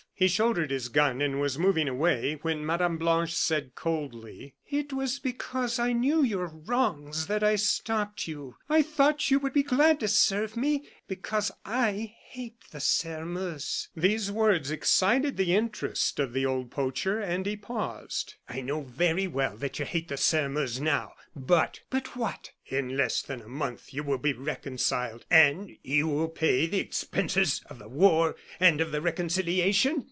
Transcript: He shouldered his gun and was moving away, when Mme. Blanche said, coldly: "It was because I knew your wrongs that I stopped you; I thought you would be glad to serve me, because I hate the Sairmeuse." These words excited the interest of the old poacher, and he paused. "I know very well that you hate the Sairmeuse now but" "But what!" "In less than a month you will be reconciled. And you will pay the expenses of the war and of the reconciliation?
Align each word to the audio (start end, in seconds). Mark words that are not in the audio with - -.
He 0.21 0.27
shouldered 0.27 0.69
his 0.69 0.87
gun 0.89 1.19
and 1.19 1.41
was 1.41 1.57
moving 1.57 1.87
away, 1.87 2.37
when 2.43 2.63
Mme. 2.63 2.97
Blanche 2.97 3.33
said, 3.33 3.73
coldly: 3.73 4.53
"It 4.69 4.93
was 4.93 5.17
because 5.17 5.79
I 5.79 5.93
knew 5.93 6.21
your 6.21 6.45
wrongs 6.45 7.25
that 7.25 7.41
I 7.43 7.55
stopped 7.55 8.27
you; 8.27 8.55
I 8.69 8.83
thought 8.83 9.31
you 9.31 9.39
would 9.39 9.51
be 9.51 9.63
glad 9.63 9.99
to 10.01 10.07
serve 10.07 10.55
me, 10.55 10.87
because 11.07 11.49
I 11.65 12.13
hate 12.29 12.59
the 12.69 12.79
Sairmeuse." 12.79 13.89
These 13.95 14.29
words 14.31 14.69
excited 14.69 15.37
the 15.37 15.55
interest 15.55 16.19
of 16.19 16.33
the 16.33 16.45
old 16.45 16.69
poacher, 16.69 17.19
and 17.19 17.43
he 17.47 17.55
paused. 17.57 18.35
"I 18.47 18.61
know 18.61 18.81
very 18.83 19.25
well 19.27 19.57
that 19.57 19.79
you 19.79 19.85
hate 19.85 20.07
the 20.09 20.17
Sairmeuse 20.17 20.79
now 20.79 21.13
but" 21.35 21.79
"But 21.89 22.15
what!" 22.15 22.51
"In 22.67 22.95
less 22.95 23.23
than 23.23 23.41
a 23.41 23.47
month 23.49 23.91
you 23.91 24.03
will 24.03 24.19
be 24.19 24.33
reconciled. 24.33 25.25
And 25.31 25.77
you 25.81 26.07
will 26.07 26.29
pay 26.29 26.67
the 26.67 26.77
expenses 26.79 27.63
of 27.71 27.79
the 27.79 27.89
war 27.89 28.35
and 28.59 28.81
of 28.81 28.91
the 28.91 29.01
reconciliation? 29.01 29.97